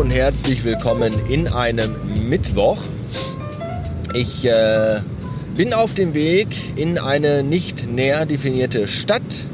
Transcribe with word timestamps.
und 0.00 0.10
herzlich 0.10 0.64
willkommen 0.64 1.12
in 1.28 1.46
einem 1.46 1.94
Mittwoch. 2.26 2.78
Ich 4.14 4.46
äh, 4.46 5.00
bin 5.54 5.74
auf 5.74 5.92
dem 5.92 6.14
Weg 6.14 6.48
in 6.76 6.98
eine 6.98 7.42
nicht 7.42 7.86
näher 7.90 8.24
definierte 8.24 8.86
Stadt 8.86 9.44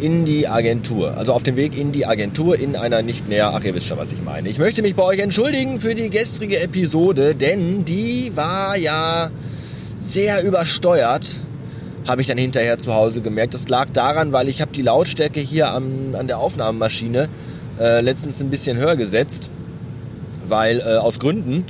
in 0.00 0.24
die 0.24 0.48
Agentur. 0.48 1.16
Also 1.16 1.34
auf 1.34 1.44
dem 1.44 1.54
Weg 1.54 1.78
in 1.78 1.92
die 1.92 2.04
Agentur 2.04 2.58
in 2.58 2.74
einer 2.74 3.02
nicht 3.02 3.28
näher, 3.28 3.52
ach 3.54 3.62
ihr 3.62 3.76
wisst 3.76 3.86
schon, 3.86 3.96
was 3.96 4.10
ich 4.10 4.24
meine. 4.24 4.48
Ich 4.48 4.58
möchte 4.58 4.82
mich 4.82 4.96
bei 4.96 5.04
euch 5.04 5.20
entschuldigen 5.20 5.78
für 5.78 5.94
die 5.94 6.10
gestrige 6.10 6.60
Episode, 6.60 7.36
denn 7.36 7.84
die 7.84 8.32
war 8.34 8.76
ja 8.76 9.30
sehr 9.94 10.42
übersteuert 10.44 11.36
habe 12.08 12.20
ich 12.20 12.26
dann 12.26 12.36
hinterher 12.36 12.78
zu 12.78 12.92
Hause 12.92 13.20
gemerkt. 13.20 13.54
Das 13.54 13.68
lag 13.68 13.86
daran, 13.92 14.32
weil 14.32 14.48
ich 14.48 14.60
habe 14.60 14.72
die 14.72 14.82
Lautstärke 14.82 15.38
hier 15.38 15.70
am, 15.70 16.16
an 16.18 16.26
der 16.26 16.38
Aufnahmemaschine 16.38 17.28
äh, 17.78 18.00
letztens 18.00 18.42
ein 18.42 18.50
bisschen 18.50 18.76
höher 18.76 18.96
gesetzt, 18.96 19.50
weil 20.48 20.80
äh, 20.80 20.96
aus 20.96 21.18
Gründen. 21.18 21.64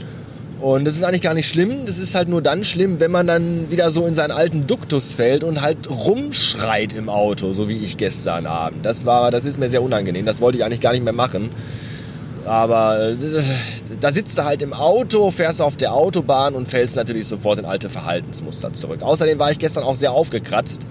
Und 0.61 0.85
das 0.85 0.95
ist 0.95 1.03
eigentlich 1.03 1.23
gar 1.23 1.35
nicht 1.35 1.49
schlimm. 1.49 1.87
Das 1.87 1.99
ist 1.99 2.15
halt 2.15 2.29
nur 2.29 2.41
dann 2.41 2.63
schlimm, 2.63 3.01
wenn 3.01 3.11
man 3.11 3.27
dann 3.27 3.71
wieder 3.71 3.91
so 3.91 4.07
in 4.07 4.15
seinen 4.15 4.31
alten 4.31 4.67
Duktus 4.69 5.13
fällt 5.13 5.43
und 5.43 5.61
halt 5.61 5.91
rumschreit 5.91 6.93
im 6.93 7.09
Auto, 7.09 7.53
so 7.53 7.69
wie 7.69 7.79
ich 7.79 7.97
gestern 7.97 8.47
Abend. 8.47 8.87
Das 8.87 9.05
war, 9.05 9.33
das 9.33 9.45
ist 9.45 9.59
mir 9.59 9.69
sehr 9.69 9.83
unangenehm. 9.83 10.25
Das 10.25 10.41
wollte 10.41 10.59
ich 10.59 10.65
eigentlich 10.65 10.81
gar 10.81 10.93
nicht 10.93 11.03
mehr 11.03 11.13
machen. 11.13 11.51
Aber 12.45 13.11
äh, 13.11 13.17
da 14.01 14.13
sitzt 14.13 14.39
du 14.39 14.45
halt 14.45 14.63
im 14.63 14.73
Auto, 14.73 15.31
fährst 15.31 15.61
auf 15.61 15.77
der 15.77 15.95
Autobahn 15.95 16.55
und 16.55 16.69
fällst 16.69 16.95
natürlich 16.97 17.27
sofort 17.27 17.59
in 17.59 17.65
alte 17.65 17.89
Verhaltensmuster 17.89 18.73
zurück. 18.73 19.03
Außerdem 19.03 19.39
war 19.39 19.51
ich 19.51 19.59
gestern 19.59 19.83
auch 19.83 19.97
sehr 19.97 20.13
aufgekratzt 20.13 20.87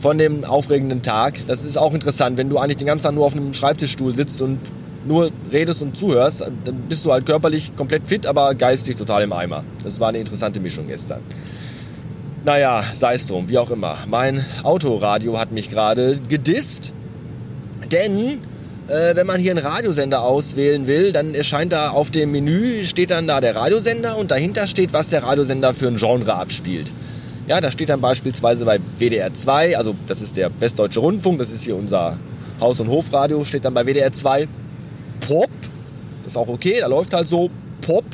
von 0.00 0.18
dem 0.18 0.44
aufregenden 0.44 1.02
Tag. 1.02 1.38
Das 1.46 1.64
ist 1.64 1.76
auch 1.76 1.94
interessant, 1.94 2.38
wenn 2.38 2.48
du 2.48 2.58
eigentlich 2.58 2.78
den 2.78 2.86
ganzen 2.86 3.04
Tag 3.04 3.14
nur 3.14 3.26
auf 3.26 3.34
einem 3.34 3.54
Schreibtischstuhl 3.54 4.14
sitzt 4.14 4.40
und 4.42 4.58
nur 5.06 5.30
redest 5.50 5.82
und 5.82 5.96
zuhörst, 5.96 6.40
dann 6.40 6.74
bist 6.88 7.04
du 7.04 7.12
halt 7.12 7.26
körperlich 7.26 7.74
komplett 7.76 8.06
fit, 8.06 8.26
aber 8.26 8.54
geistig 8.54 8.96
total 8.96 9.22
im 9.22 9.32
Eimer. 9.32 9.64
Das 9.82 10.00
war 10.00 10.08
eine 10.08 10.18
interessante 10.18 10.60
Mischung 10.60 10.86
gestern. 10.86 11.20
Naja, 12.44 12.82
sei 12.94 13.14
es 13.14 13.26
drum, 13.26 13.48
wie 13.48 13.58
auch 13.58 13.70
immer. 13.70 13.96
Mein 14.06 14.44
Autoradio 14.62 15.38
hat 15.38 15.52
mich 15.52 15.70
gerade 15.70 16.18
gedisst, 16.28 16.94
denn 17.92 18.40
äh, 18.88 19.14
wenn 19.14 19.26
man 19.26 19.40
hier 19.40 19.52
einen 19.52 19.64
Radiosender 19.64 20.22
auswählen 20.22 20.86
will, 20.86 21.12
dann 21.12 21.34
erscheint 21.34 21.72
da 21.72 21.90
auf 21.90 22.10
dem 22.10 22.32
Menü, 22.32 22.84
steht 22.84 23.10
dann 23.10 23.26
da 23.26 23.40
der 23.40 23.56
Radiosender 23.56 24.16
und 24.16 24.30
dahinter 24.30 24.66
steht, 24.66 24.92
was 24.92 25.10
der 25.10 25.22
Radiosender 25.22 25.74
für 25.74 25.88
ein 25.88 25.96
Genre 25.96 26.34
abspielt. 26.34 26.94
Ja, 27.50 27.60
da 27.60 27.72
steht 27.72 27.88
dann 27.88 28.00
beispielsweise 28.00 28.64
bei 28.64 28.78
WDR 28.96 29.34
2, 29.34 29.76
also 29.76 29.96
das 30.06 30.22
ist 30.22 30.36
der 30.36 30.52
Westdeutsche 30.60 31.00
Rundfunk, 31.00 31.40
das 31.40 31.50
ist 31.50 31.64
hier 31.64 31.74
unser 31.74 32.16
Haus- 32.60 32.78
und 32.78 32.86
Hofradio, 32.86 33.42
steht 33.42 33.64
dann 33.64 33.74
bei 33.74 33.84
WDR 33.84 34.12
2 34.12 34.46
Pop. 35.26 35.50
Das 36.22 36.34
ist 36.34 36.36
auch 36.36 36.46
okay, 36.46 36.76
da 36.78 36.86
läuft 36.86 37.12
halt 37.12 37.28
so 37.28 37.50
Pop. 37.80 38.04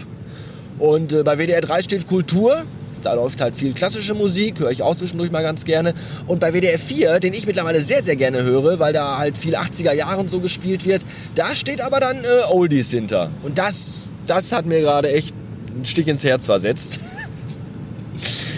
Und 0.78 1.12
äh, 1.12 1.22
bei 1.22 1.36
WDR 1.36 1.60
3 1.60 1.82
steht 1.82 2.06
Kultur. 2.06 2.64
Da 3.02 3.12
läuft 3.12 3.42
halt 3.42 3.54
viel 3.54 3.74
klassische 3.74 4.14
Musik, 4.14 4.58
höre 4.58 4.70
ich 4.70 4.82
auch 4.82 4.96
zwischendurch 4.96 5.30
mal 5.30 5.42
ganz 5.42 5.66
gerne. 5.66 5.92
Und 6.26 6.40
bei 6.40 6.54
WDR 6.54 6.78
4, 6.78 7.20
den 7.20 7.34
ich 7.34 7.46
mittlerweile 7.46 7.82
sehr, 7.82 8.02
sehr 8.02 8.16
gerne 8.16 8.42
höre, 8.42 8.78
weil 8.78 8.94
da 8.94 9.18
halt 9.18 9.36
viel 9.36 9.54
80er 9.54 9.92
Jahre 9.92 10.18
und 10.18 10.30
so 10.30 10.40
gespielt 10.40 10.86
wird, 10.86 11.04
da 11.34 11.54
steht 11.54 11.82
aber 11.82 12.00
dann 12.00 12.16
äh, 12.24 12.50
Oldies 12.50 12.90
hinter. 12.90 13.30
Und 13.42 13.58
das, 13.58 14.08
das 14.26 14.52
hat 14.52 14.64
mir 14.64 14.80
gerade 14.80 15.12
echt 15.12 15.34
einen 15.74 15.84
Stich 15.84 16.08
ins 16.08 16.24
Herz 16.24 16.46
versetzt. 16.46 17.00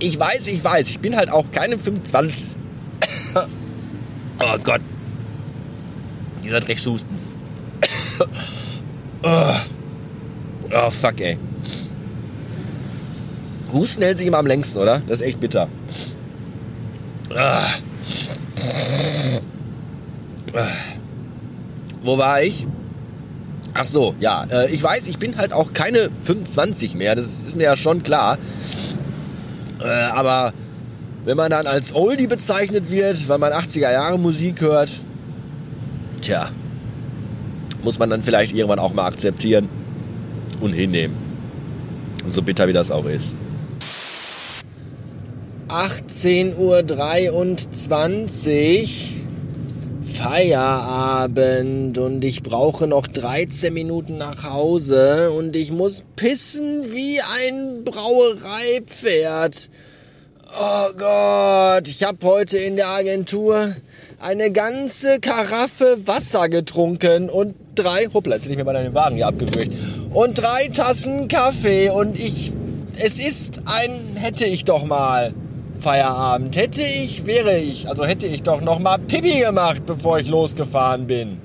Ich 0.00 0.18
weiß, 0.18 0.46
ich 0.48 0.62
weiß, 0.62 0.90
ich 0.90 1.00
bin 1.00 1.16
halt 1.16 1.30
auch 1.30 1.50
keine 1.50 1.78
25. 1.78 2.56
Oh 3.34 4.58
Gott. 4.62 4.80
Dieser 6.44 6.60
Dreckshusten. 6.60 7.16
Oh. 9.22 9.54
Oh, 10.72 10.90
fuck, 10.90 11.20
ey. 11.20 11.38
Husten 13.72 14.02
hält 14.02 14.18
sich 14.18 14.26
immer 14.26 14.38
am 14.38 14.46
längsten, 14.46 14.78
oder? 14.78 15.00
Das 15.06 15.20
ist 15.20 15.26
echt 15.26 15.40
bitter. 15.40 15.68
Ah. 17.34 17.68
Wo 22.02 22.16
war 22.18 22.42
ich? 22.42 22.66
Ach 23.78 23.86
so, 23.86 24.14
ja. 24.20 24.44
Äh, 24.50 24.72
ich 24.72 24.82
weiß, 24.82 25.06
ich 25.06 25.18
bin 25.18 25.36
halt 25.36 25.52
auch 25.52 25.72
keine 25.72 26.10
25 26.24 26.94
mehr. 26.94 27.14
Das 27.14 27.26
ist 27.26 27.56
mir 27.56 27.64
ja 27.64 27.76
schon 27.76 28.02
klar. 28.02 28.38
Äh, 29.80 29.86
aber 29.86 30.52
wenn 31.24 31.36
man 31.36 31.50
dann 31.50 31.66
als 31.66 31.94
Oldie 31.94 32.26
bezeichnet 32.26 32.90
wird, 32.90 33.28
weil 33.28 33.38
man 33.38 33.52
80er 33.52 33.92
Jahre 33.92 34.18
Musik 34.18 34.60
hört, 34.60 35.00
tja, 36.22 36.48
muss 37.82 37.98
man 37.98 38.08
dann 38.08 38.22
vielleicht 38.22 38.54
irgendwann 38.54 38.78
auch 38.78 38.94
mal 38.94 39.06
akzeptieren 39.06 39.68
und 40.60 40.72
hinnehmen. 40.72 41.16
So 42.26 42.42
bitter 42.42 42.66
wie 42.68 42.72
das 42.72 42.90
auch 42.90 43.04
ist. 43.04 43.34
18.23 45.68 46.56
Uhr. 46.56 46.82
Feierabend 50.16 51.98
und 51.98 52.24
ich 52.24 52.42
brauche 52.42 52.86
noch 52.86 53.06
13 53.06 53.72
Minuten 53.72 54.16
nach 54.16 54.44
Hause 54.44 55.30
und 55.30 55.54
ich 55.54 55.70
muss 55.72 56.04
pissen 56.16 56.90
wie 56.90 57.20
ein 57.44 57.84
Brauereipferd. 57.84 59.68
Oh 60.58 60.92
Gott, 60.96 61.86
ich 61.86 62.02
habe 62.02 62.26
heute 62.26 62.56
in 62.56 62.76
der 62.76 62.88
Agentur 62.88 63.76
eine 64.18 64.50
ganze 64.50 65.20
Karaffe 65.20 65.98
Wasser 66.06 66.48
getrunken 66.48 67.28
und 67.28 67.54
drei, 67.74 68.06
hoppla, 68.12 68.36
jetzt 68.36 68.48
ich 68.48 68.56
mir 68.56 68.64
bei 68.64 68.72
deinem 68.72 68.94
Wagen 68.94 69.16
hier 69.16 69.26
abgewürgt, 69.26 69.72
und 70.14 70.38
drei 70.38 70.68
Tassen 70.68 71.28
Kaffee 71.28 71.90
und 71.90 72.18
ich, 72.18 72.54
es 72.96 73.18
ist 73.18 73.60
ein, 73.66 74.16
hätte 74.16 74.46
ich 74.46 74.64
doch 74.64 74.84
mal 74.84 75.34
Feierabend, 75.78 76.56
hätte 76.56 76.82
ich, 76.82 77.26
wäre 77.26 77.58
ich, 77.58 77.88
also 77.88 78.04
hätte 78.04 78.26
ich 78.26 78.42
doch 78.42 78.60
noch 78.60 78.78
mal 78.78 78.98
Pipi 78.98 79.40
gemacht, 79.40 79.82
bevor 79.86 80.18
ich 80.18 80.28
losgefahren 80.28 81.06
bin. 81.06 81.38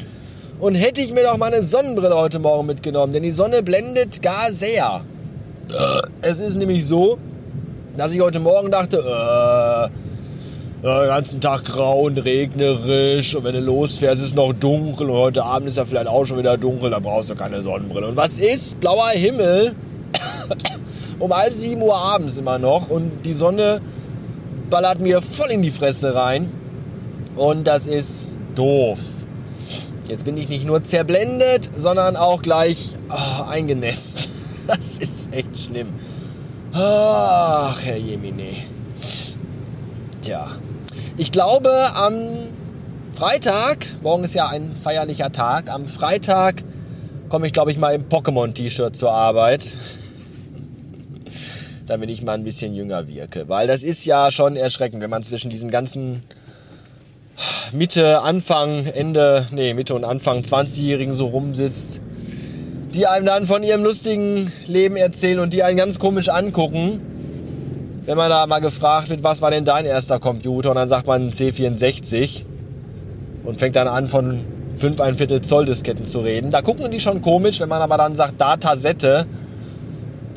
Und 0.59 0.75
hätte 0.75 1.02
ich 1.02 1.12
mir 1.12 1.24
doch 1.24 1.38
mal 1.38 1.47
eine 1.47 1.64
Sonnenbrille 1.64 2.16
heute 2.16 2.40
Morgen 2.40 2.68
mitgenommen, 2.68 3.14
denn 3.14 3.24
die 3.24 3.31
Sonne 3.31 3.64
blendet 3.64 4.22
gar 4.22 4.52
sehr. 4.52 5.02
Es 6.22 6.40
ist 6.40 6.58
nämlich 6.58 6.86
so, 6.86 7.18
dass 7.97 8.14
ich 8.14 8.22
heute 8.22 8.40
Morgen 8.40 8.72
dachte, 8.72 8.97
äh, 8.97 9.90
den 10.84 11.08
ganzen 11.08 11.41
Tag 11.41 11.66
grau 11.66 12.02
und 12.02 12.18
regnerisch 12.18 13.36
und 13.36 13.44
wenn 13.44 13.53
du 13.53 13.59
losfährst, 13.59 14.22
ist 14.22 14.30
es 14.30 14.36
noch 14.36 14.53
dunkel 14.53 15.09
und 15.09 15.18
heute 15.18 15.44
Abend 15.44 15.68
ist 15.68 15.78
ja 15.78 15.86
vielleicht 15.86 16.08
auch 16.08 16.25
schon 16.25 16.40
wieder 16.40 16.58
dunkel, 16.58 16.90
da 16.90 17.00
brauchst 17.00 17.30
du 17.30 17.36
keine 17.36 17.62
Sonnenbrille. 17.62 18.08
Und 18.08 18.18
was 18.18 18.40
ist? 18.40 18.80
Blauer 18.80 19.09
Himmel 19.09 19.75
um 21.20 21.36
halb 21.36 21.53
sieben 21.53 21.81
Uhr 21.84 21.96
abends 21.96 22.38
immer 22.38 22.58
noch 22.58 22.90
und 22.90 23.24
die 23.25 23.34
Sonne 23.34 23.81
ballert 24.72 25.00
mir 25.00 25.22
voll 25.22 25.52
in 25.52 25.62
die 25.62 25.70
Fresse 25.70 26.16
rein 26.16 26.50
und 27.36 27.66
das 27.66 27.86
ist 27.86 28.40
doof. 28.56 29.00
Jetzt 30.08 30.26
bin 30.26 30.36
ich 30.38 30.50
nicht 30.50 30.66
nur 30.66 30.84
zerblendet, 30.84 31.70
sondern 31.78 32.16
auch 32.16 32.42
gleich 32.42 32.96
oh, 33.09 33.44
eingenässt. 33.48 34.30
Das 34.68 35.00
ist 35.00 35.34
echt 35.34 35.59
schlimm. 35.59 35.90
Ach, 36.72 37.84
Herr 37.84 37.98
Jemine. 37.98 38.54
Tja, 40.22 40.48
ich 41.18 41.32
glaube, 41.32 41.72
am 41.96 42.30
Freitag, 43.18 43.88
morgen 44.03 44.24
ist 44.24 44.36
ja 44.36 44.48
ein 44.48 44.72
feierlicher 44.72 45.32
Tag, 45.32 45.70
am 45.70 45.88
Freitag 45.88 46.64
komme 47.28 47.48
ich, 47.48 47.53
glaube 47.53 47.72
ich, 47.72 47.78
mal 47.78 47.96
im 47.96 48.08
Pokémon-T-Shirt 48.08 48.96
zur 48.96 49.12
Arbeit. 49.12 49.73
Damit 51.91 52.09
ich 52.09 52.22
mal 52.22 52.34
ein 52.34 52.43
bisschen 52.43 52.73
jünger 52.73 53.08
wirke. 53.08 53.49
Weil 53.49 53.67
das 53.67 53.84
ist 53.84 54.05
ja 54.05 54.32
schon 54.32 54.55
erschreckend, 54.55 55.02
wenn 55.02 55.09
man 55.09 55.23
zwischen 55.23 55.49
diesen 55.49 55.70
ganzen 55.70 56.23
Mitte, 57.72 58.22
Anfang, 58.22 58.85
Ende, 58.85 59.47
nee, 59.52 59.73
Mitte 59.73 59.96
und 59.96 60.03
Anfang 60.03 60.40
20-Jährigen 60.40 61.14
so 61.14 61.28
rumsitzt, 61.28 62.02
die 62.93 63.08
einem 63.08 63.26
dann 63.26 63.46
von 63.46 63.64
ihrem 63.64 63.84
lustigen 63.84 64.52
Leben 64.67 64.96
erzählen 64.96 65.40
und 65.40 65.53
die 65.53 65.64
einen 65.64 65.78
ganz 65.78 65.99
komisch 65.99 66.29
angucken 66.29 67.02
wenn 68.05 68.17
man 68.17 68.29
da 68.29 68.47
mal 68.47 68.59
gefragt 68.59 69.09
wird, 69.09 69.23
was 69.23 69.41
war 69.41 69.52
denn 69.52 69.66
dein 69.66 69.85
erster 69.85 70.20
Computer? 70.20 70.72
Und 70.72 70.76
dann 70.76 70.90
sagt 70.90 71.08
man 71.08 71.29
C64 71.29 72.44
und 73.44 73.59
fängt 73.59 73.76
dann 73.76 73.87
an 73.87 74.08
von 74.08 74.41
5 74.78 74.99
ein 74.99 75.16
Viertel 75.16 75.41
Zoll 75.41 75.66
Disketten 75.66 76.05
zu 76.05 76.22
reden. 76.22 76.52
Da 76.52 76.61
gucken 76.61 76.90
die 76.90 76.99
schon 76.99 77.22
komisch, 77.22 77.59
wenn 77.59 77.70
man 77.70 77.82
aber 77.82 77.97
dann 77.97 78.16
sagt 78.16 78.41
Datasette, 78.41 79.28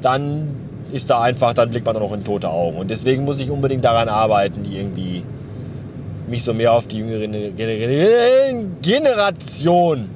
dann 0.03 0.55
ist 0.95 1.11
da 1.11 1.21
einfach, 1.21 1.53
dann 1.55 1.71
blickt 1.71 1.85
man 1.85 1.95
da 1.95 2.01
noch 2.01 2.13
in 2.13 2.23
tote 2.25 2.49
Augen. 2.49 2.79
Und 2.79 2.91
deswegen 2.91 3.25
muss 3.25 3.41
ich 3.41 3.51
unbedingt 3.51 3.85
daran 3.85 4.09
arbeiten, 4.09 4.65
irgendwie 4.65 5.25
mich 6.29 6.45
so 6.45 6.55
mehr 6.55 6.73
auf 6.73 6.87
die 6.87 6.99
jüngere 6.99 7.27
Generation 8.81 10.09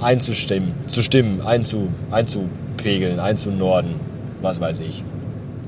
einzustimmen, 0.00 0.74
zu 0.86 1.02
stimmen, 1.02 1.40
einzu, 1.40 1.88
einzupegeln, 2.10 3.18
einzunorden, 3.18 3.94
was 4.42 4.60
weiß 4.60 4.80
ich. 4.80 5.02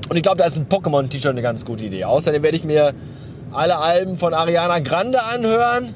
Und 0.09 0.15
ich 0.15 0.23
glaube, 0.23 0.37
da 0.37 0.45
ist 0.45 0.57
ein 0.57 0.67
Pokémon-T-Shirt 0.69 1.31
eine 1.31 1.41
ganz 1.41 1.65
gute 1.65 1.85
Idee. 1.85 2.05
Außerdem 2.05 2.43
werde 2.43 2.57
ich 2.57 2.63
mir 2.63 2.93
alle 3.51 3.77
Alben 3.77 4.15
von 4.15 4.33
Ariana 4.33 4.79
Grande 4.79 5.19
anhören 5.23 5.95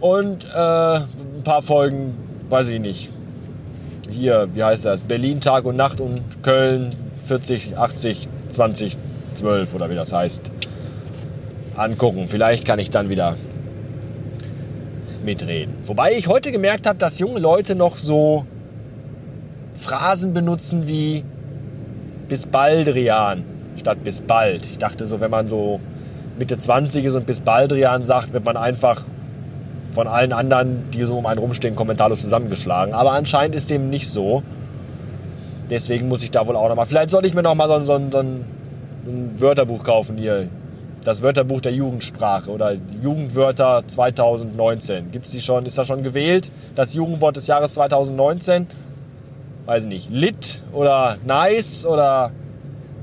Und 0.00 0.44
äh, 0.44 0.96
ein 0.96 1.42
paar 1.44 1.62
Folgen, 1.62 2.14
weiß 2.50 2.68
ich 2.68 2.80
nicht. 2.80 3.10
Hier, 4.10 4.48
wie 4.52 4.62
heißt 4.62 4.84
das? 4.84 5.04
Berlin 5.04 5.40
Tag 5.40 5.64
und 5.64 5.76
Nacht 5.76 6.00
und 6.00 6.20
Köln 6.42 6.90
40, 7.24 7.76
80, 7.76 8.28
20, 8.50 8.98
12 9.34 9.74
oder 9.74 9.90
wie 9.90 9.94
das 9.94 10.12
heißt. 10.12 10.50
Angucken. 11.76 12.28
Vielleicht 12.28 12.64
kann 12.64 12.78
ich 12.78 12.90
dann 12.90 13.08
wieder 13.08 13.36
mitreden. 15.24 15.74
Wobei 15.84 16.12
ich 16.12 16.28
heute 16.28 16.52
gemerkt 16.52 16.86
habe, 16.86 16.98
dass 16.98 17.18
junge 17.18 17.40
Leute 17.40 17.74
noch 17.74 17.96
so 17.96 18.46
Phrasen 19.74 20.32
benutzen 20.32 20.86
wie 20.86 21.24
bis 22.28 22.46
bald, 22.46 22.88
Rian, 22.88 23.44
statt 23.76 23.98
bis 24.04 24.22
bald. 24.22 24.64
Ich 24.64 24.78
dachte 24.78 25.06
so, 25.06 25.20
wenn 25.20 25.30
man 25.30 25.48
so 25.48 25.80
Mitte 26.38 26.56
20 26.56 27.04
ist 27.04 27.14
und 27.14 27.26
bis 27.26 27.40
bald, 27.40 27.72
Rian 27.72 28.04
sagt, 28.04 28.32
wird 28.32 28.44
man 28.44 28.56
einfach 28.56 29.02
von 29.92 30.08
allen 30.08 30.32
anderen, 30.32 30.90
die 30.90 31.02
so 31.04 31.18
um 31.18 31.26
einen 31.26 31.38
rumstehen, 31.38 31.76
kommentarlos 31.76 32.20
zusammengeschlagen. 32.20 32.94
Aber 32.94 33.12
anscheinend 33.12 33.54
ist 33.54 33.70
dem 33.70 33.90
nicht 33.90 34.08
so. 34.08 34.42
Deswegen 35.70 36.08
muss 36.08 36.22
ich 36.22 36.30
da 36.30 36.46
wohl 36.46 36.56
auch 36.56 36.68
nochmal. 36.68 36.86
Vielleicht 36.86 37.10
sollte 37.10 37.26
ich 37.26 37.34
mir 37.34 37.42
nochmal 37.42 37.68
so, 37.68 37.78
so, 37.80 38.00
so 38.10 38.18
ein, 38.18 38.44
Wörterbuch 39.38 39.84
kaufen 39.84 40.16
hier. 40.16 40.48
Das 41.04 41.22
Wörterbuch 41.22 41.60
der 41.60 41.72
Jugendsprache 41.72 42.50
oder 42.50 42.76
Jugendwörter 43.02 43.82
2019. 43.86 45.10
Gibt's 45.10 45.30
die 45.30 45.42
schon? 45.42 45.66
Ist 45.66 45.76
das 45.76 45.86
schon 45.86 46.02
gewählt? 46.02 46.50
Das 46.74 46.94
Jugendwort 46.94 47.36
des 47.36 47.46
Jahres 47.46 47.74
2019? 47.74 48.66
weiß 49.66 49.84
ich 49.84 49.88
nicht, 49.88 50.10
lit 50.10 50.62
oder 50.72 51.16
nice 51.24 51.86
oder 51.86 52.32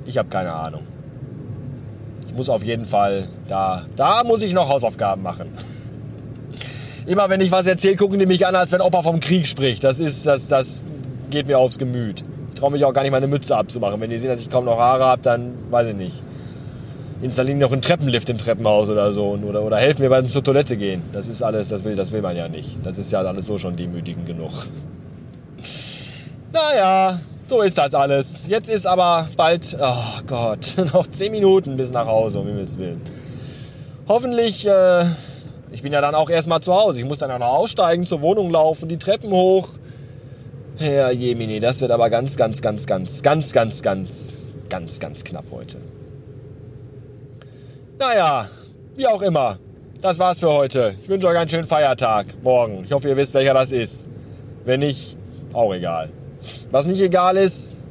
ich 0.05 0.17
habe 0.17 0.29
keine 0.29 0.53
Ahnung. 0.53 0.83
Ich 2.27 2.35
muss 2.35 2.49
auf 2.49 2.63
jeden 2.63 2.85
Fall 2.85 3.27
da, 3.47 3.85
da 3.95 4.23
muss 4.23 4.41
ich 4.41 4.53
noch 4.53 4.69
Hausaufgaben 4.69 5.21
machen. 5.21 5.49
Immer 7.05 7.29
wenn 7.29 7.41
ich 7.41 7.51
was 7.51 7.65
erzähle, 7.65 7.95
gucken 7.95 8.19
die 8.19 8.25
mich 8.25 8.45
an, 8.45 8.55
als 8.55 8.71
wenn 8.71 8.81
Opa 8.81 9.01
vom 9.01 9.19
Krieg 9.19 9.47
spricht. 9.47 9.83
Das 9.83 9.99
ist, 9.99 10.25
das, 10.25 10.47
das 10.47 10.85
geht 11.29 11.47
mir 11.47 11.57
aufs 11.57 11.77
Gemüt. 11.77 12.23
Ich 12.61 12.63
traue 12.63 12.73
mich 12.73 12.85
auch 12.85 12.93
gar 12.93 13.01
nicht 13.01 13.09
meine 13.09 13.25
Mütze 13.25 13.57
abzumachen. 13.57 13.99
Wenn 13.99 14.11
die 14.11 14.19
sehen, 14.19 14.29
dass 14.29 14.39
ich 14.39 14.51
kaum 14.51 14.65
noch 14.65 14.77
Haare 14.77 15.03
habe, 15.03 15.21
dann 15.23 15.55
weiß 15.71 15.87
ich 15.87 15.95
nicht. 15.95 16.21
Installieren 17.19 17.57
noch 17.57 17.71
einen 17.71 17.81
Treppenlift 17.81 18.29
im 18.29 18.37
Treppenhaus 18.37 18.87
oder 18.87 19.11
so 19.13 19.31
oder, 19.31 19.63
oder 19.63 19.77
helfen 19.77 20.03
mir 20.03 20.09
beim 20.09 20.29
zur 20.29 20.43
Toilette 20.43 20.77
gehen. 20.77 21.01
Das 21.11 21.27
ist 21.27 21.41
alles, 21.41 21.69
das 21.69 21.83
will, 21.83 21.95
das 21.95 22.11
will 22.11 22.21
man 22.21 22.37
ja 22.37 22.47
nicht. 22.47 22.77
Das 22.83 22.99
ist 22.99 23.11
ja 23.11 23.21
alles 23.21 23.47
so 23.47 23.57
schon 23.57 23.75
demütigend 23.75 24.27
genug. 24.27 24.51
Naja, 26.53 27.19
so 27.47 27.63
ist 27.63 27.79
das 27.79 27.95
alles. 27.95 28.43
Jetzt 28.47 28.69
ist 28.69 28.85
aber 28.85 29.27
bald, 29.35 29.75
oh 29.81 30.21
Gott, 30.27 30.75
noch 30.93 31.07
10 31.07 31.31
Minuten 31.31 31.77
bis 31.77 31.91
nach 31.91 32.05
Hause, 32.05 32.41
um 32.41 32.45
Himmels 32.45 32.77
Willen. 32.77 33.01
Hoffentlich, 34.07 34.67
äh, 34.67 35.05
ich 35.71 35.81
bin 35.81 35.91
ja 35.93 36.01
dann 36.01 36.13
auch 36.13 36.29
erstmal 36.29 36.61
zu 36.61 36.75
Hause. 36.75 36.99
Ich 36.99 37.05
muss 37.05 37.17
dann 37.17 37.31
auch 37.31 37.39
noch 37.39 37.53
aussteigen, 37.53 38.05
zur 38.05 38.21
Wohnung 38.21 38.51
laufen, 38.51 38.87
die 38.87 38.97
Treppen 38.97 39.31
hoch. 39.31 39.67
Herr 40.81 41.11
Jemini, 41.11 41.59
das 41.59 41.81
wird 41.81 41.91
aber 41.91 42.09
ganz, 42.09 42.35
ganz, 42.37 42.61
ganz, 42.61 42.85
ganz, 42.87 43.21
ganz, 43.23 43.53
ganz, 43.53 43.81
ganz, 43.81 44.39
ganz, 44.69 44.99
ganz 44.99 45.23
knapp 45.23 45.45
heute. 45.51 45.77
Naja, 47.99 48.49
wie 48.95 49.07
auch 49.07 49.21
immer. 49.21 49.59
Das 50.01 50.17
war's 50.17 50.39
für 50.39 50.51
heute. 50.51 50.95
Ich 51.03 51.07
wünsche 51.09 51.27
euch 51.27 51.37
einen 51.37 51.49
schönen 51.49 51.67
Feiertag 51.67 52.25
morgen. 52.41 52.83
Ich 52.83 52.91
hoffe, 52.91 53.07
ihr 53.07 53.17
wisst, 53.17 53.35
welcher 53.35 53.53
das 53.53 53.71
ist. 53.71 54.09
Wenn 54.65 54.79
nicht, 54.79 55.15
auch 55.53 55.73
egal. 55.73 56.09
Was 56.71 56.87
nicht 56.87 57.01
egal 57.01 57.37
ist, 57.37 57.81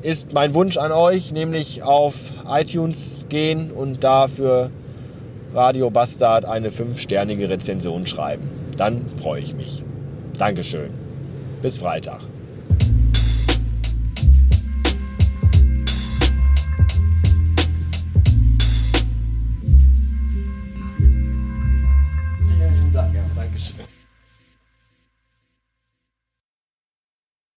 ist 0.00 0.32
mein 0.32 0.54
Wunsch 0.54 0.78
an 0.78 0.92
euch, 0.92 1.32
nämlich 1.32 1.82
auf 1.82 2.32
iTunes 2.48 3.26
gehen 3.28 3.70
und 3.70 4.02
dafür 4.02 4.70
Radio 5.52 5.90
Bastard 5.90 6.46
eine 6.46 6.70
fünfsternige 6.70 7.48
Rezension 7.48 8.06
schreiben. 8.06 8.48
Dann 8.76 9.04
freue 9.18 9.40
ich 9.40 9.54
mich. 9.54 9.84
Dankeschön. 10.38 11.03
Bis 11.64 11.78
Freitag. 11.78 12.20